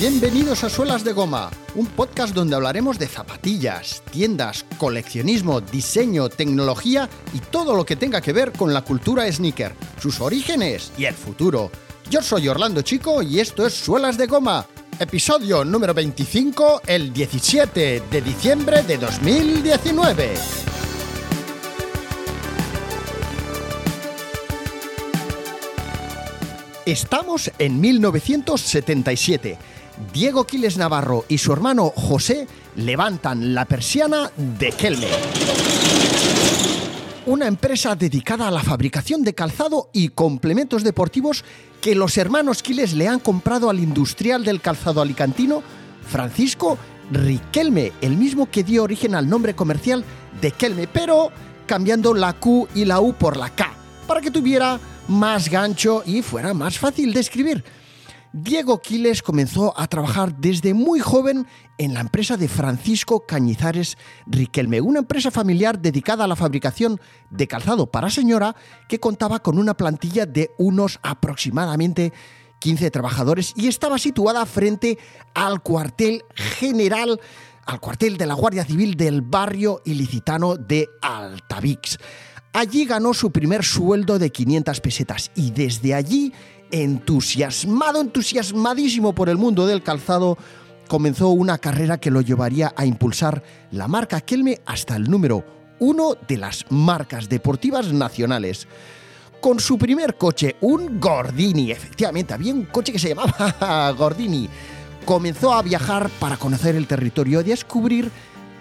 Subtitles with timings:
[0.00, 7.06] Bienvenidos a Suelas de Goma, un podcast donde hablaremos de zapatillas, tiendas, coleccionismo, diseño, tecnología
[7.34, 11.12] y todo lo que tenga que ver con la cultura sneaker, sus orígenes y el
[11.12, 11.70] futuro.
[12.08, 14.64] Yo soy Orlando Chico y esto es Suelas de Goma,
[14.98, 20.34] episodio número 25, el 17 de diciembre de 2019.
[26.86, 29.58] Estamos en 1977
[30.12, 32.46] Diego Quiles Navarro y su hermano José
[32.76, 35.08] levantan la persiana de Kelme.
[37.26, 41.44] Una empresa dedicada a la fabricación de calzado y complementos deportivos
[41.80, 45.62] que los hermanos Quiles le han comprado al industrial del calzado alicantino,
[46.08, 46.78] Francisco
[47.12, 50.04] Riquelme, el mismo que dio origen al nombre comercial
[50.40, 51.30] de Kelme, pero
[51.66, 53.72] cambiando la Q y la U por la K,
[54.06, 57.64] para que tuviera más gancho y fuera más fácil de escribir.
[58.32, 64.80] Diego Quiles comenzó a trabajar desde muy joven en la empresa de Francisco Cañizares Riquelme,
[64.80, 68.54] una empresa familiar dedicada a la fabricación de calzado para señora
[68.88, 72.12] que contaba con una plantilla de unos aproximadamente
[72.60, 74.96] 15 trabajadores y estaba situada frente
[75.34, 77.20] al cuartel general,
[77.66, 81.98] al cuartel de la Guardia Civil del barrio ilicitano de Altavix.
[82.52, 86.32] Allí ganó su primer sueldo de 500 pesetas y desde allí
[86.70, 90.38] entusiasmado, entusiasmadísimo por el mundo del calzado,
[90.88, 95.44] comenzó una carrera que lo llevaría a impulsar la marca Kelme hasta el número
[95.78, 98.66] uno de las marcas deportivas nacionales.
[99.40, 104.48] Con su primer coche, un Gordini, efectivamente, había un coche que se llamaba Gordini,
[105.04, 108.10] comenzó a viajar para conocer el territorio y descubrir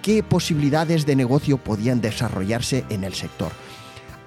[0.01, 3.51] qué posibilidades de negocio podían desarrollarse en el sector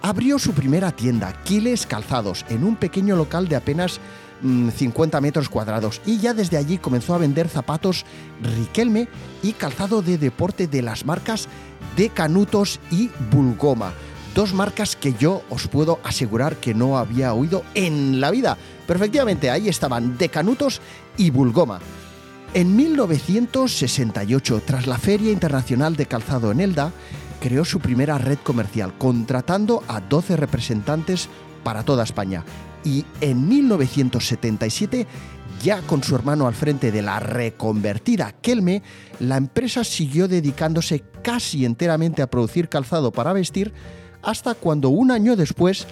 [0.03, 4.00] abrió su primera tienda, Quiles Calzados, en un pequeño local de apenas
[4.42, 8.05] 50 mm, metros cuadrados y ya desde allí comenzó a vender zapatos
[8.42, 9.08] Riquelme
[9.42, 11.48] y calzado de deporte de las marcas
[11.96, 13.92] de Canutos y Bulgoma.
[14.35, 18.57] Dos marcas que yo os puedo asegurar que no había oído en la vida.
[18.86, 20.80] Pero efectivamente ahí estaban de Canutos
[21.19, 21.80] y Bulgoma.
[22.55, 26.92] En 1968, tras la Feria Internacional de Calzado en Elda,
[27.42, 31.29] creó su primera red comercial, contratando a 12 representantes
[31.64, 32.45] para toda España.
[32.85, 35.08] Y en 1977,
[35.61, 38.85] ya con su hermano al frente de la reconvertida Kelme,
[39.19, 43.73] la empresa siguió dedicándose casi enteramente a producir calzado para vestir,
[44.23, 45.89] hasta cuando un año después,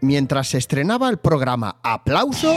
[0.00, 2.54] mientras se estrenaba el programa Aplauso,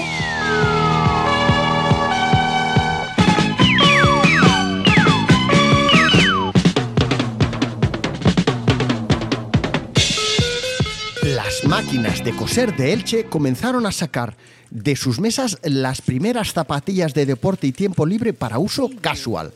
[11.75, 14.37] máquinas de coser de Elche comenzaron a sacar
[14.69, 19.51] de sus mesas las primeras zapatillas de deporte y tiempo libre para uso casual.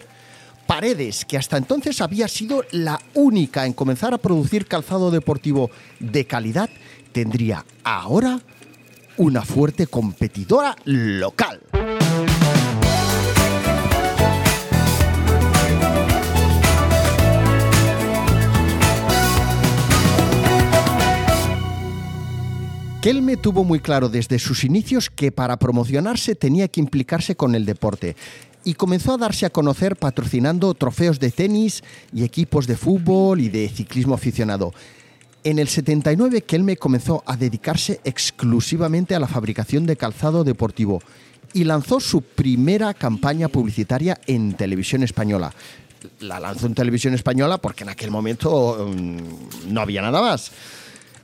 [0.68, 5.72] Paredes, que hasta entonces había sido la única en comenzar a producir calzado deportivo
[6.02, 6.70] de calidad,
[7.14, 8.42] tendría ahora
[9.16, 11.62] una fuerte competidora local.
[23.02, 27.66] Kelme tuvo muy claro desde sus inicios que para promocionarse tenía que implicarse con el
[27.66, 28.18] deporte
[28.66, 31.82] y comenzó a darse a conocer patrocinando trofeos de tenis
[32.14, 34.74] y equipos de fútbol y de ciclismo aficionado.
[35.46, 41.02] En el 79 Kelme comenzó a dedicarse exclusivamente a la fabricación de calzado deportivo
[41.54, 45.54] y lanzó su primera campaña publicitaria en televisión española.
[46.20, 50.52] La lanzó en televisión española porque en aquel momento mm, no había nada más.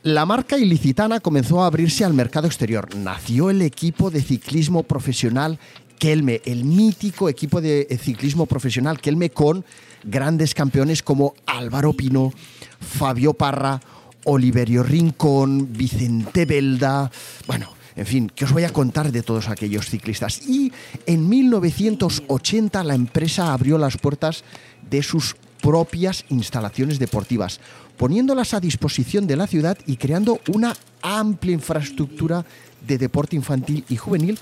[0.06, 2.96] La marca ilicitana comenzó a abrirse al mercado exterior.
[2.96, 5.58] Nació el equipo de ciclismo profesional
[5.98, 9.66] Kelme, el mítico equipo de ciclismo profesional Kelme con
[10.04, 12.32] grandes campeones como Álvaro Pino,
[12.80, 13.81] Fabio Parra,
[14.25, 17.10] Oliverio Rincón, Vicente Belda,
[17.48, 20.48] bueno, en fin, que os voy a contar de todos aquellos ciclistas.
[20.48, 20.72] Y
[21.08, 24.44] en 1980 la empresa abrió las puertas
[24.88, 27.60] de sus propias instalaciones deportivas,
[27.97, 32.45] poniéndolas a disposición de la ciudad y creando una amplia infraestructura
[32.86, 34.38] de deporte infantil y juvenil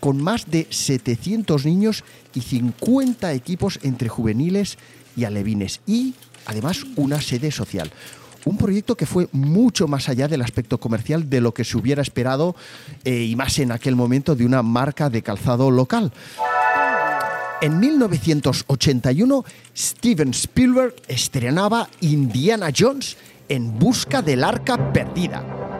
[0.00, 2.04] con más de 700 niños
[2.34, 4.76] y 50 equipos entre juveniles
[5.16, 6.14] y alevines y
[6.46, 7.90] además una sede social.
[8.44, 12.02] Un proyecto que fue mucho más allá del aspecto comercial de lo que se hubiera
[12.02, 12.54] esperado
[13.04, 16.12] eh, y más en aquel momento de una marca de calzado local.
[17.64, 19.42] En 1981,
[19.74, 23.16] Steven Spielberg estrenaba Indiana Jones
[23.48, 25.73] en busca del arca perdida.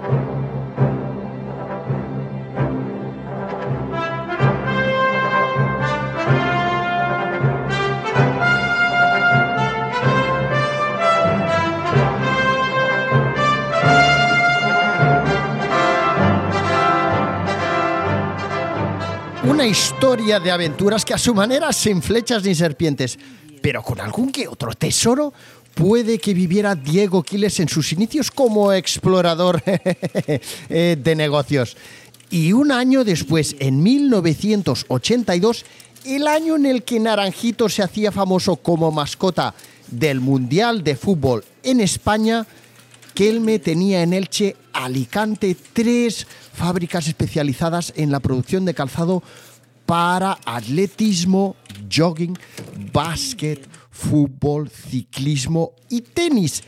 [19.54, 23.16] Una historia de aventuras que a su manera sin flechas ni serpientes,
[23.62, 25.32] pero con algún que otro tesoro
[25.74, 29.62] puede que viviera Diego Quiles en sus inicios como explorador
[30.68, 31.76] eh, de negocios.
[32.30, 35.64] Y un año después, en 1982,
[36.04, 39.54] el año en el que Naranjito se hacía famoso como mascota
[39.86, 42.44] del Mundial de Fútbol en España,
[43.14, 49.22] Kelme tenía en Elche, Alicante, tres fábricas especializadas en la producción de calzado
[49.86, 51.54] para atletismo,
[51.90, 52.36] jogging,
[52.92, 56.64] básquet, fútbol, ciclismo y tenis.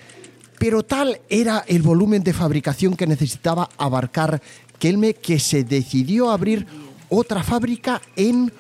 [0.59, 4.41] Pero tal era el volumen de fabricación que necesitaba abarcar
[4.79, 6.67] Kelme que se decidió abrir
[7.09, 8.53] otra fábrica en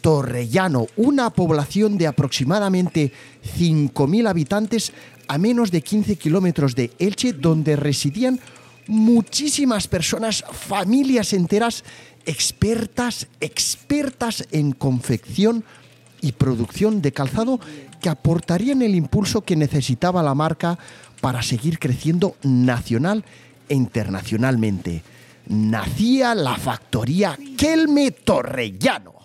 [0.00, 4.92] Torrellano, una población de aproximadamente 5.000 habitantes
[5.28, 8.40] a menos de 15 kilómetros de Elche, donde residían
[8.86, 11.84] muchísimas personas, familias enteras,
[12.26, 15.64] expertas, expertas en confección
[16.20, 17.60] y producción de calzado
[18.00, 20.78] que aportarían el impulso que necesitaba la marca
[21.20, 23.24] para seguir creciendo nacional
[23.68, 25.02] e internacionalmente.
[25.46, 29.19] Nacía la factoría Kelme Torrellano.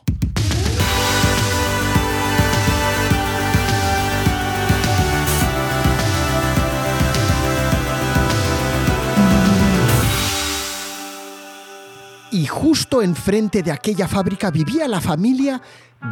[12.36, 15.62] Y justo enfrente de aquella fábrica vivía la familia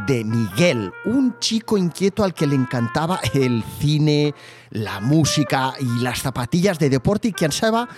[0.07, 4.33] de Miguel, un chico inquieto al que le encantaba el cine,
[4.69, 7.89] la música y las zapatillas de deporte y que ansiaba,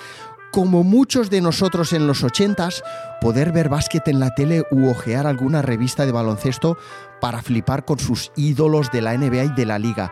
[0.51, 2.83] como muchos de nosotros en los ochentas,
[3.21, 6.79] poder ver básquet en la tele u ojear alguna revista de baloncesto
[7.21, 10.11] para flipar con sus ídolos de la NBA y de la liga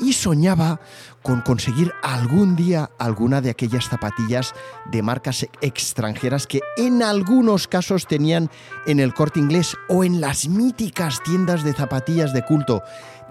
[0.00, 0.80] y soñaba
[1.22, 4.54] con conseguir algún día alguna de aquellas zapatillas
[4.90, 8.50] de marcas extranjeras que en algunos casos tenían
[8.86, 12.82] en el corte inglés o en las míticas tiendas de zapatillas de culto,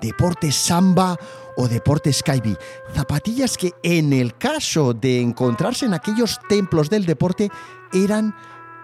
[0.01, 1.17] Deportes Samba
[1.55, 2.55] o Deportes Skyby.
[2.93, 7.49] Zapatillas que en el caso de encontrarse en aquellos templos del deporte
[7.91, 8.35] eran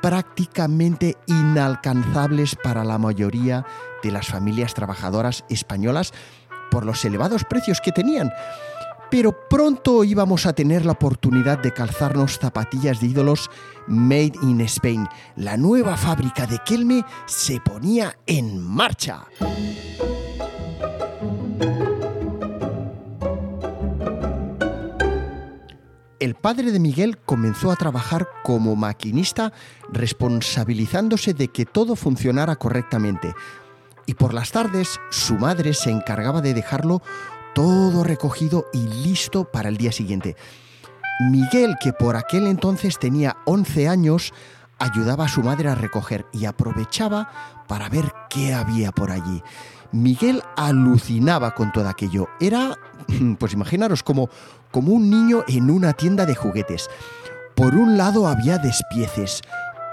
[0.02, 3.66] prácticamente inalcanzables para la mayoría
[4.04, 6.12] de las familias trabajadoras españolas
[6.72, 8.32] por los elevados precios que tenían.
[9.12, 13.50] Pero pronto íbamos a tener la oportunidad de calzarnos zapatillas de ídolos
[13.88, 15.08] made in Spain.
[15.36, 19.26] La nueva fábrica de Kelme se ponía en marcha.
[26.24, 29.52] el padre de Miguel comenzó a trabajar como maquinista
[29.92, 33.34] responsabilizándose de que todo funcionara correctamente
[34.06, 37.02] y por las tardes su madre se encargaba de dejarlo
[37.54, 40.36] todo recogido y listo para el día siguiente.
[41.20, 44.34] Miguel, que por aquel entonces tenía 11 años,
[44.80, 49.44] ayudaba a su madre a recoger y aprovechaba para ver qué había por allí.
[49.92, 52.28] Miguel alucinaba con todo aquello.
[52.40, 52.78] Era,
[53.40, 54.30] pues imaginaros, como,
[54.72, 56.90] como un niño en una tienda de juguetes.
[57.56, 59.42] Por un lado había despieces,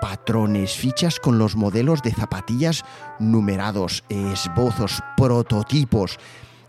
[0.01, 2.85] patrones, fichas con los modelos de zapatillas
[3.19, 6.19] numerados, esbozos, prototipos.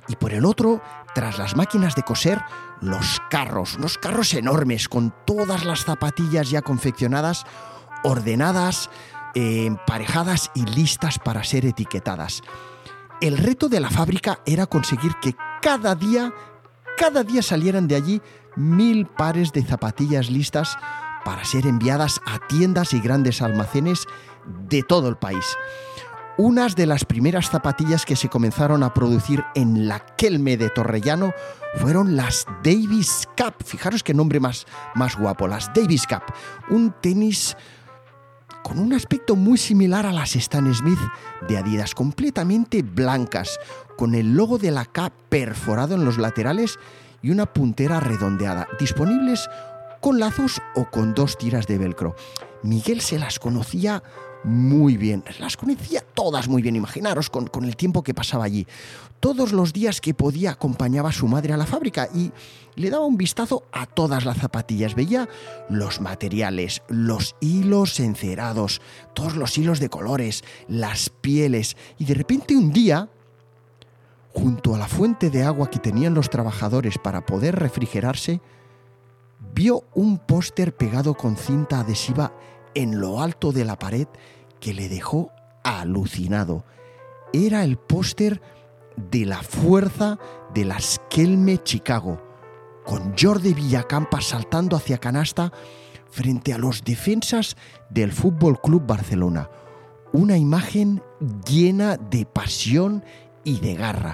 [0.08, 0.82] Y por el otro,
[1.16, 2.42] tras las máquinas de coser,
[2.82, 7.46] los carros, unos carros enormes con todas las zapatillas ya confeccionadas,
[8.04, 8.90] ordenadas,
[9.36, 12.42] emparejadas y listas para ser etiquetadas.
[13.22, 16.34] El reto de la fábrica era conseguir que cada día,
[16.98, 18.22] cada día salieran de allí
[18.56, 20.78] mil pares de zapatillas listas
[21.24, 24.06] para ser enviadas a tiendas y grandes almacenes
[24.70, 25.58] de todo el país.
[26.38, 31.34] Unas de las primeras zapatillas que se comenzaron a producir en la Kelme de Torrellano
[31.76, 33.64] fueron las Davis Cup.
[33.64, 36.24] Fijaros qué nombre más, más guapo, las Davis Cup.
[36.70, 37.56] Un tenis
[38.64, 41.00] con un aspecto muy similar a las Stan Smith
[41.48, 43.60] de Adidas, completamente blancas,
[43.98, 46.80] con el logo de la K perforado en los laterales
[47.22, 49.50] y una puntera redondeada, disponibles
[50.02, 52.16] con lazos o con dos tiras de velcro.
[52.64, 54.04] Miguel se las conocía
[54.44, 58.66] muy bien, las conocía todas muy bien, imaginaros con, con, el tiempo que pasaba allí.
[59.20, 62.32] Todos los días que podía acompañaba a su madre a la fábrica y
[62.76, 65.30] le daba un vistazo a todas las zapatillas, veía
[65.70, 68.82] los materiales, los hilos encerados,
[69.14, 73.10] todos los hilos de colores, las pieles y de repente un día,
[74.34, 78.42] junto a la fuente de agua que tenían los trabajadores para poder refrigerarse,
[79.54, 82.34] vio un póster pegado con cinta adhesiva
[82.74, 84.08] en lo alto de la pared
[84.60, 85.32] que le dejó
[85.64, 86.66] alucinado.
[87.34, 88.42] Era el póster
[88.96, 90.20] de la fuerza
[90.54, 90.78] de la
[91.10, 92.22] Kelme Chicago,
[92.86, 95.52] con Jordi Villacampa saltando hacia canasta
[96.10, 97.56] frente a los defensas
[97.90, 99.50] del Fútbol Club Barcelona.
[100.14, 101.02] una imagen
[101.48, 103.06] llena de pasión
[103.46, 104.14] y de garra.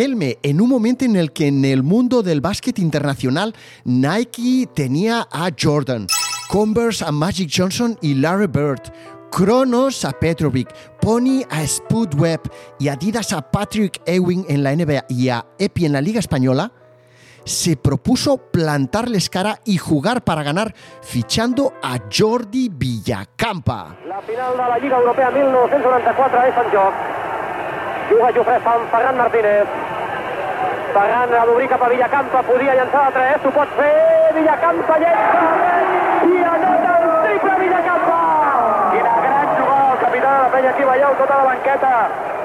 [0.00, 3.52] En un momento en el que en el mundo del básquet internacional
[3.84, 6.06] Nike tenía a Jordan,
[6.48, 8.92] Converse a Magic Johnson y Larry Bird,
[9.32, 12.42] Kronos a Petrovic, Pony a Spud Webb
[12.78, 16.70] y Adidas a Patrick Ewing en la NBA y a Epi en la Liga Española,
[17.44, 23.96] se propuso plantarles cara y jugar para ganar fichando a Jordi Villacampa.
[24.06, 26.94] La final de la Lliga Europea 1994 és en joc.
[28.08, 29.87] Juga Jofre Ferran Martínez.
[30.94, 33.94] Ferran a d'obrir cap a Villacampa, podia llançar de 3, ho pot fer,
[34.38, 35.42] Villacampa llença
[36.28, 38.18] i anota el triple Villacampa!
[38.94, 41.92] Quina gran jugada el capità de la penya, aquí veieu tota la banqueta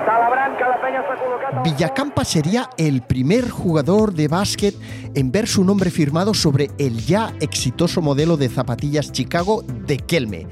[0.03, 1.57] celebrant que la penya s'ha col·locat...
[1.57, 4.75] al- Villacampa sería el primer jugador de básquet
[5.15, 10.47] en ver su nombre firmado sobre el ya exitoso modelo de zapatillas Chicago de Kelme.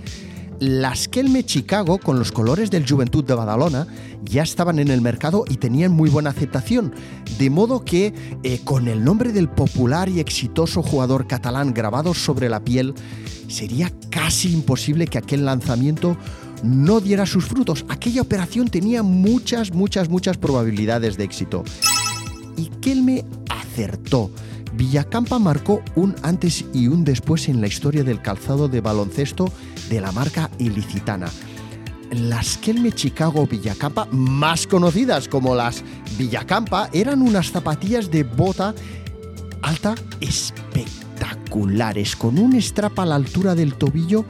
[0.60, 3.88] Las Kelme Chicago, con los colores del Juventud de Badalona,
[4.24, 6.94] ya estaban en el mercado y tenían muy buena aceptación,
[7.38, 8.14] de modo que
[8.44, 12.94] eh, con el nombre del popular y exitoso jugador catalán grabado sobre la piel,
[13.48, 16.18] sería casi imposible que aquel lanzamiento
[16.64, 17.86] no diera sus frutos.
[17.90, 21.64] Aquella operación tenía muchas, muchas, muchas probabilidades de éxito.
[22.58, 24.32] Y Kelme acertó.
[24.74, 29.52] Villacampa marcó un antes y un después en la historia del calzado de baloncesto
[29.90, 31.28] de la marca ilicitana.
[32.12, 35.82] Las Kelme Chicago Villacampa, más conocidas como las
[36.18, 38.76] Villacampa, eran unas zapatillas de bota
[39.62, 44.26] alta espectaculares, con un strap a la altura del tobillo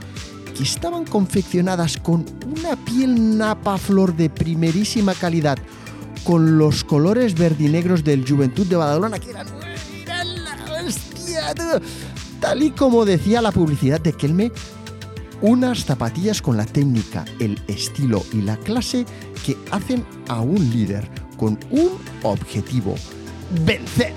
[0.55, 5.57] que estaban confeccionadas con una piel napa flor de primerísima calidad,
[6.23, 9.47] con los colores verdinegros del Juventud de Badalona, que eran,
[10.43, 11.55] la hostia,
[12.39, 14.51] tal y como decía la publicidad de Kelme,
[15.41, 19.05] unas zapatillas con la técnica, el estilo y la clase
[19.45, 21.07] que hacen a un líder
[21.37, 21.91] con un
[22.23, 22.95] objetivo,
[23.65, 24.13] vencer.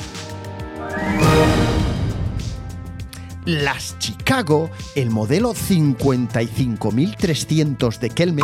[3.46, 8.42] Las Chicago, el modelo 55300 de Kelme,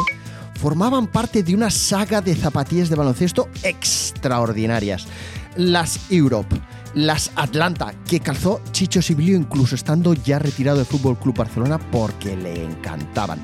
[0.61, 5.07] formaban parte de una saga de zapatillas de baloncesto extraordinarias.
[5.57, 6.55] Las Europe,
[6.95, 12.37] las Atlanta, que calzó Chicho Sibilio incluso estando ya retirado del Fútbol Club Barcelona porque
[12.37, 13.41] le encantaban.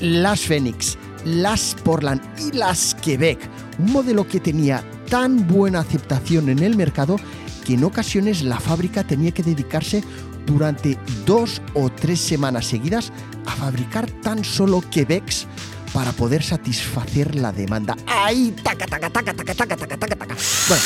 [0.00, 3.38] Las Phoenix, las Portland y las Quebec,
[3.78, 7.16] un modelo que tenía tan buena aceptación en el mercado
[7.64, 10.02] que en ocasiones la fábrica tenía que dedicarse
[10.46, 13.12] durante dos o tres semanas seguidas
[13.46, 15.46] a fabricar tan solo Quebecs
[15.92, 17.96] para poder satisfacer la demanda.
[18.06, 18.54] ¡Ay!
[18.62, 20.36] ¡Taca, taca, taca, taca, taca, taca, taca, taca!
[20.68, 20.82] Bueno,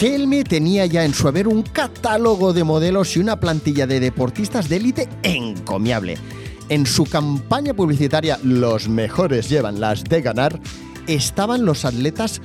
[0.00, 4.70] Kelme tenía ya en su haber un catálogo de modelos y una plantilla de deportistas
[4.70, 6.16] de élite encomiable.
[6.70, 10.58] En su campaña publicitaria Los mejores llevan las de ganar,
[11.06, 12.40] estaban los atletas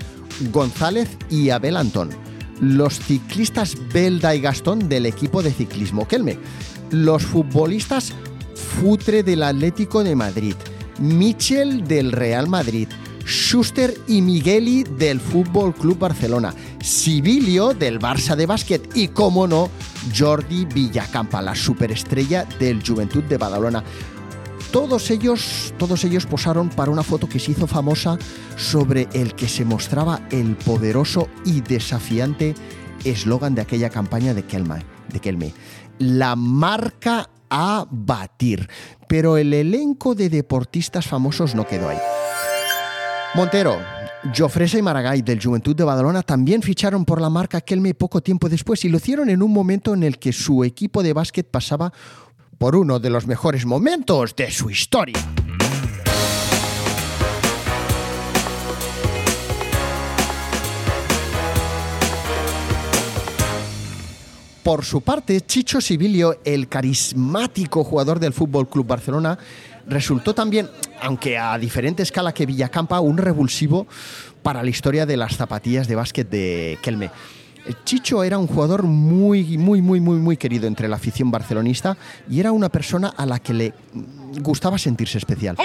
[0.52, 2.10] González y Abel Antón,
[2.60, 6.38] los ciclistas Belda y Gastón del equipo de ciclismo Kelme,
[6.92, 8.12] los futbolistas
[8.82, 10.56] Futre del Atlético de Madrid,
[11.00, 12.90] Michel del Real Madrid,
[13.26, 19.70] Schuster y Migueli del Fútbol Club Barcelona, Sibilio del Barça de básquet y, como no,
[20.16, 23.84] Jordi Villacampa, la superestrella del Juventud de Badalona.
[24.72, 28.18] Todos ellos, todos ellos posaron para una foto que se hizo famosa
[28.58, 32.56] sobre el que se mostraba el poderoso y desafiante
[33.06, 35.54] eslogan de aquella campaña de Kelme, de Kelme.
[35.98, 38.70] La marca a batir.
[39.08, 42.00] Pero el elenco de deportistas famosos no quedó ahí.
[43.36, 43.78] Montero,
[44.34, 48.48] Jofresa y Maragall del Juventud de Badalona también ficharon por la marca Kelme poco tiempo
[48.48, 51.92] después y lo hicieron en un momento en el que su equipo de básquet pasaba
[52.58, 55.20] por uno de los mejores momentos de su historia.
[64.64, 69.38] Por su parte, Chicho Sibilio, el carismático jugador del Fútbol Club Barcelona,
[69.88, 70.70] resultó también,
[71.02, 73.88] aunque a diferente escala que Villacampa, un revulsivo
[74.44, 77.12] para la historia de las zapatillas de básquet de Kelme.
[77.84, 81.98] Chicho era un jugador muy, muy, muy, muy, muy querido entre la afición barcelonista
[82.30, 83.74] y era una persona a la que le
[84.42, 85.58] gustaba sentirse especial.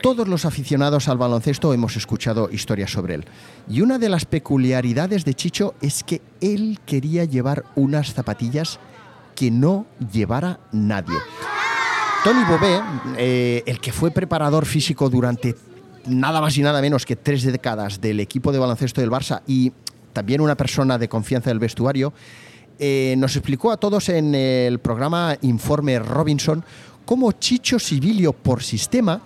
[0.00, 3.24] Todos los aficionados al baloncesto hemos escuchado historias sobre él.
[3.68, 8.78] Y una de las peculiaridades de Chicho es que él quería llevar unas zapatillas
[9.34, 11.16] que no llevara nadie.
[12.28, 12.78] Tony Bobé,
[13.16, 15.54] eh, el que fue preparador físico durante
[16.04, 19.72] nada más y nada menos que tres décadas del equipo de baloncesto del Barça y
[20.12, 22.12] también una persona de confianza del vestuario,
[22.78, 26.62] eh, nos explicó a todos en el programa Informe Robinson
[27.06, 29.22] cómo Chicho Sibilio, por sistema,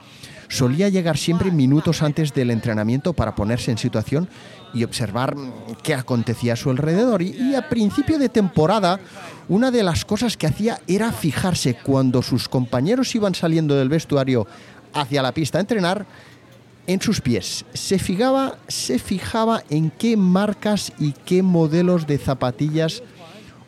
[0.53, 4.29] solía llegar siempre minutos antes del entrenamiento para ponerse en situación
[4.75, 5.35] y observar
[5.83, 7.23] qué acontecía a su alrededor.
[7.23, 9.01] Y, a principio de temporada,
[9.49, 14.47] una de las cosas que hacía era fijarse cuando sus compañeros iban saliendo del vestuario
[14.93, 16.07] hacia la pista a entrenar,
[16.87, 17.65] en sus pies.
[17.73, 23.03] Se fijaba, se fijaba en qué marcas y qué modelos de zapatillas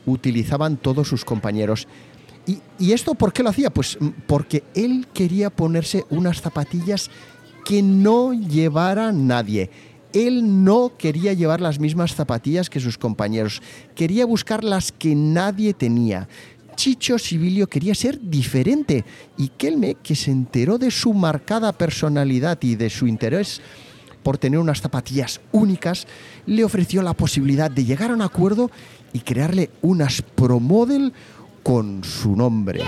[0.05, 1.87] utilizaban todos sus compañeros.
[2.47, 3.71] ¿Y, ¿Y, esto por qué lo hacía?
[3.71, 7.11] Pues mm, porque él quería ponerse unas zapatillas
[7.65, 9.71] que no llevara nadie.
[10.13, 13.61] Él no quería llevar las mismas zapatillas que sus compañeros,
[13.97, 16.29] quería buscar las que nadie tenía.
[16.77, 19.05] Chicho Sibilio quería ser diferente
[19.37, 23.61] y Kelme, que se enteró de su marcada personalidad y de su interés
[24.23, 26.07] por tener unas zapatillas únicas,
[26.47, 28.71] le ofreció la posibilidad de llegar a un acuerdo
[29.13, 31.13] y crearle unas Pro Model
[31.65, 32.85] con su nombre.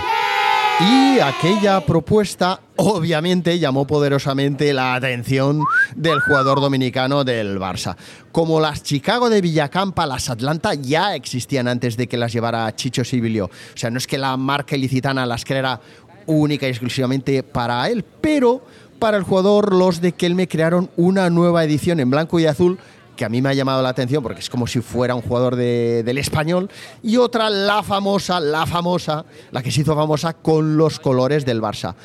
[0.79, 5.63] Y aquella propuesta obviamente llamó poderosamente la atención
[5.95, 7.97] del jugador dominicano del Barça.
[8.31, 13.03] Como las Chicago de Villacampa, las Atlanta ya existían antes de que las llevara Chicho
[13.03, 13.45] Sibilio.
[13.45, 15.81] O sea, no es que la marca ilicitana las creara
[16.27, 18.63] única y exclusivamente para él, pero
[18.99, 22.77] para el jugador los de Kelme crearon una nueva edición en blanco y azul
[23.17, 25.57] que a mí me ha llamado la atención porque es como si fuera un jugador
[25.57, 26.69] del español,
[27.03, 31.61] y otra, la famosa, la famosa, la que se hizo famosa con los colores del
[31.61, 31.95] Barça.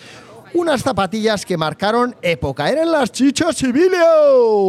[0.55, 4.67] Unas zapatillas que marcaron época, eran las Chichas Civilio.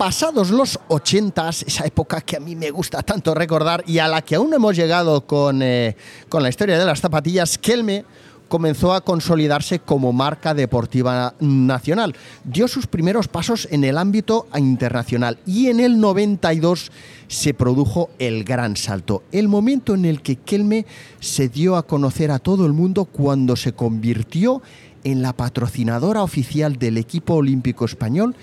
[0.00, 4.22] Pasados los 80, esa época que a mí me gusta tanto recordar y a la
[4.22, 5.94] que aún no hemos llegado con, eh,
[6.30, 8.06] con la historia de las zapatillas, Kelme
[8.48, 12.16] comenzó a consolidarse como marca deportiva nacional.
[12.44, 16.90] Dio sus primeros pasos en el ámbito internacional y en el 92
[17.28, 20.86] se produjo el gran salto, el momento en el que Kelme
[21.20, 24.62] se dio a conocer a todo el mundo cuando se convirtió
[25.04, 28.34] en la patrocinadora oficial del equipo olímpico español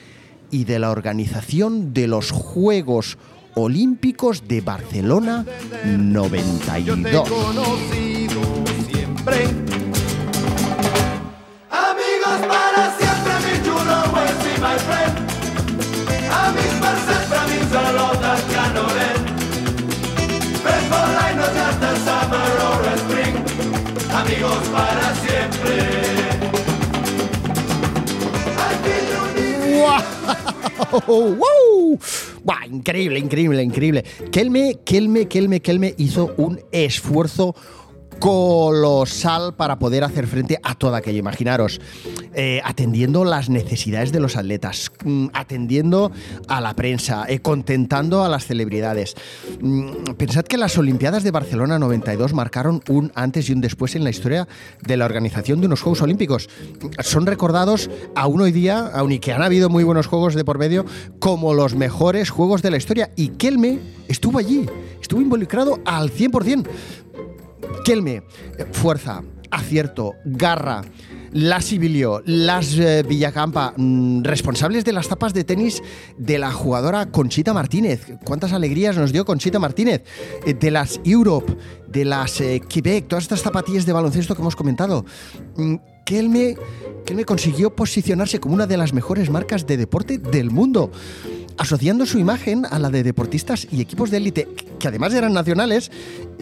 [0.52, 3.18] y de la organización de los Juegos
[3.56, 5.46] Olímpicos de Barcelona
[5.86, 6.86] 92.
[6.86, 8.42] Yo te conocido
[8.88, 9.48] siempre.
[24.18, 26.27] Amigos para siempre,
[29.78, 31.08] siempre.
[31.08, 32.00] ¡Wow!
[32.70, 34.04] Increíble, increíble, increíble.
[34.32, 37.56] Kelme, Kelme, Kelme, Kelme hizo un esfuerzo
[38.20, 41.20] colosal para poder hacer frente a todo aquello.
[41.20, 41.82] Imaginaros,
[42.34, 46.12] eh, atendiendo las necesidades de los atletas, mm, atendiendo
[46.48, 49.16] a la prensa, eh, contentando a las celebridades.
[49.60, 54.04] Mm, pensad que las Olimpiadas de Barcelona 92 marcaron un antes y un después en
[54.04, 54.48] la historia
[54.82, 56.50] de la organización de unos Juegos Olímpicos.
[57.00, 60.86] Son recordados aún hoy día, aun que han habido muy buenos juegos de por medio,
[61.20, 63.12] como los mejores juegos de la historia.
[63.16, 64.66] Y Kelme estuvo allí,
[65.02, 66.68] estuvo involucrado al 100%.
[67.84, 68.24] Kelme,
[68.72, 70.82] fuerza, acierto, garra.
[71.34, 75.84] Las eh, Villacampa, mm, responsables de las tapas de tenis
[76.18, 78.14] de la jugadora Conchita Martínez.
[78.24, 80.04] ¿Cuántas alegrías nos dio Conchita Martínez?
[80.46, 81.56] Eh, de las Europe,
[81.88, 85.06] de las eh, Quebec, todas estas zapatillas de baloncesto que hemos comentado.
[85.58, 85.76] Mm,
[86.06, 86.56] Kelme
[87.26, 90.92] consiguió posicionarse como una de las mejores marcas de deporte del mundo
[91.58, 94.48] asociando su imagen a la de deportistas y equipos de élite
[94.80, 95.92] que además eran nacionales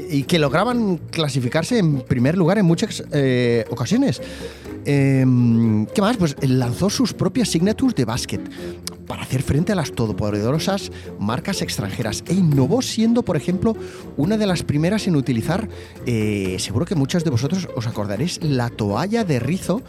[0.10, 4.22] y que lograban clasificarse en primer lugar en muchas eh, ocasiones.
[4.86, 6.18] Em, ¿Qué más?
[6.18, 8.42] Pues lanzó sus propias signatures de básquet
[9.08, 13.76] para hacer frente a las todopoderosas marcas extranjeras e innovó siendo, por ejemplo,
[14.18, 15.68] una de las primeras en utilizar,
[16.06, 19.82] eh, seguro que muchos de vosotros os acordaréis, la toalla de rizo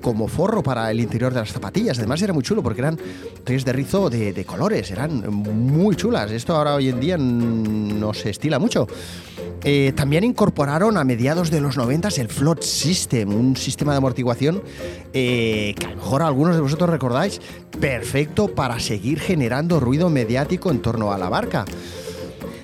[0.00, 1.98] como forro para el interior de las zapatillas.
[1.98, 2.98] Además era muy chulo porque eran
[3.44, 6.30] toallas de rizo de, de colores, eran muy chulas.
[6.30, 8.86] Esto ahora hoy en día no se estila mucho.
[9.62, 14.62] Eh, también incorporaron a mediados de los 90 el Float System, un sistema de amortiguación
[15.12, 17.40] eh, que a lo mejor algunos de vosotros recordáis,
[17.78, 21.66] perfecto para seguir generando ruido mediático en torno a la barca.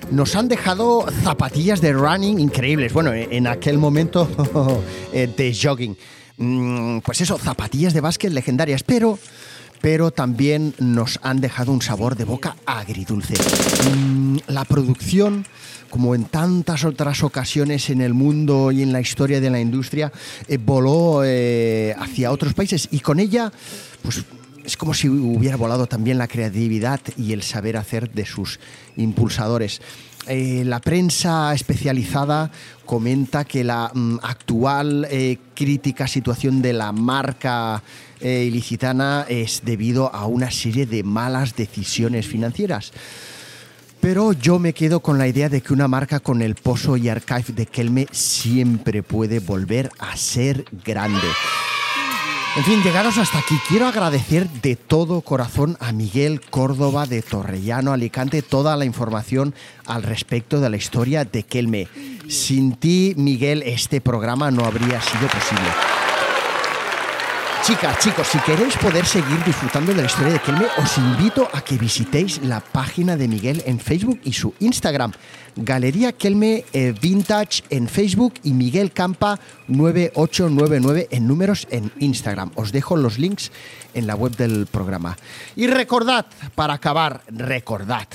[0.09, 4.27] Nos han dejado zapatillas de running increíbles, bueno, en aquel momento
[5.13, 5.97] eh, de jogging.
[6.37, 9.19] Mm, pues eso, zapatillas de básquet legendarias, pero
[9.81, 13.35] pero también nos han dejado un sabor de boca agridulce.
[13.95, 15.45] Mm, la producción,
[15.89, 20.11] como en tantas otras ocasiones en el mundo y en la historia de la industria,
[20.47, 23.51] eh, voló eh, hacia otros países y con ella,
[24.01, 24.23] pues
[24.65, 28.59] es como si hubiera volado también la creatividad y el saber hacer de sus
[28.97, 29.81] impulsadores.
[30.27, 32.51] Eh, la prensa especializada
[32.87, 37.83] comenta que la mm, actual eh, crítica situación de la marca
[38.19, 42.91] eh, ilicitana es debido a una serie de malas decisiones financieras.
[43.99, 47.09] Pero yo me quedo con la idea de que una marca con el pozo y
[47.09, 51.27] archive de Kelme siempre puede volver a ser grande.
[52.57, 53.59] En fin, llegaros hasta aquí.
[53.67, 59.53] Quiero agradecer de todo corazón a Miguel Córdoba de Torrellano, Alicante, toda la información
[59.85, 61.87] al respecto de la historia de Kelme.
[62.29, 65.69] Sin ti, Miguel, este programa no habría sido posible.
[67.63, 71.61] Chicas, chicos, si queréis poder seguir disfrutando de la historia de Kelme, os invito a
[71.61, 75.11] que visitéis la página de Miguel en Facebook y su Instagram.
[75.55, 82.51] Galería Kelme eh, Vintage en Facebook y Miguel Campa 9899 en números en Instagram.
[82.55, 83.51] Os dejo los links
[83.93, 85.17] en la web del programa.
[85.55, 88.07] Y recordad, para acabar, recordad,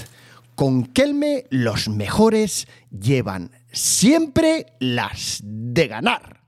[0.55, 6.41] con Kelme los mejores llevan siempre las de ganar.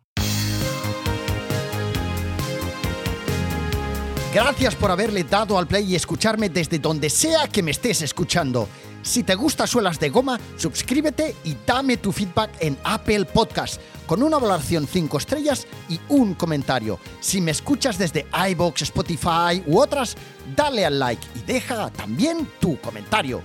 [4.32, 8.68] Gracias por haberle dado al play y escucharme desde donde sea que me estés escuchando.
[9.02, 14.22] Si te gusta Suelas de Goma, suscríbete y dame tu feedback en Apple Podcast con
[14.22, 16.98] una valoración 5 estrellas y un comentario.
[17.20, 20.16] Si me escuchas desde iBox, Spotify u otras,
[20.56, 23.42] dale al like y deja también tu comentario.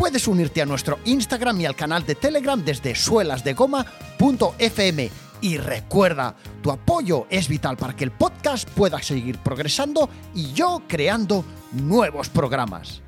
[0.00, 5.10] Puedes unirte a nuestro Instagram y al canal de Telegram desde suelasdegoma.fm
[5.42, 10.84] y recuerda, tu apoyo es vital para que el podcast pueda seguir progresando y yo
[10.88, 13.02] creando nuevos programas.